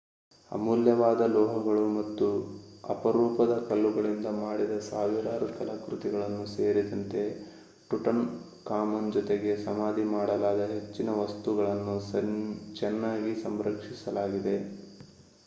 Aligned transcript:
ಅಮೂಲ್ಯವಾದ 0.51 1.23
ಲೋಹಗಳು 1.33 1.83
ಮತ್ತು 1.89 2.27
ಅಪರೂಪದ 2.83 3.53
ಕಲ್ಲುಗಳಿಂದ 3.67 4.27
ಮಾಡಿದ 4.37 4.75
ಸಾವಿರಾರು 4.87 5.47
ಕಲಾಕೃತಿಗಳು 5.53 6.27
ಸೇರಿದಂತೆ 6.53 7.21
ಟುಟನ್‌ಖಾಮನ್ 7.89 9.11
ಜೊತೆಗೆ 9.13 9.53
ಸಮಾಧಿ 9.65 10.05
ಮಾಡಲಾದ 10.15 10.63
ಹೆಚ್ಚಿನ 10.73 11.11
ವಸ್ತುಗಳನ್ನು 11.21 11.95
ಚೆನ್ನಾಗಿ 12.79 13.35
ಸಂರಕ್ಷಿಸಲಾಗಿದೆ 13.43 14.57